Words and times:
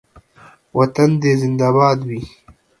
وطن 0.77 1.09
دې 1.21 1.31
زنده 1.41 1.69
باد 1.75 1.99
وي 2.07 2.21